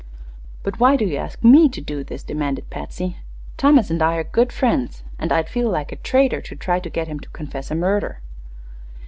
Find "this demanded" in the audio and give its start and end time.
2.03-2.71